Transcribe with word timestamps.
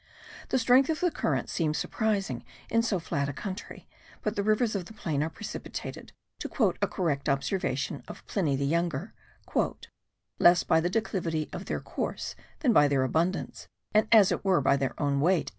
The 0.49 0.57
strength 0.57 0.89
of 0.89 0.99
the 0.99 1.11
current 1.11 1.47
seems 1.47 1.77
surprising 1.77 2.43
in 2.71 2.81
so 2.81 2.97
flat 2.97 3.29
a 3.29 3.33
country; 3.33 3.87
but 4.23 4.35
the 4.35 4.41
rivers 4.41 4.73
of 4.73 4.85
the 4.85 4.93
plains 4.93 5.21
are 5.21 5.29
precipitated, 5.29 6.11
to 6.39 6.49
quote 6.49 6.79
a 6.81 6.87
correct 6.87 7.29
observation 7.29 8.01
of 8.07 8.25
Pliny 8.25 8.55
the 8.55 8.65
younger,* 8.65 9.13
"less 10.39 10.63
by 10.63 10.81
the 10.81 10.89
declivity 10.89 11.49
of 11.53 11.65
their 11.65 11.81
course 11.81 12.33
than 12.61 12.73
by 12.73 12.87
their 12.87 13.03
abundance, 13.03 13.67
and 13.93 14.07
as 14.11 14.31
it 14.31 14.43
were 14.43 14.59
by 14.59 14.75
their 14.75 14.99
own 14.99 15.19
weight." 15.21 15.49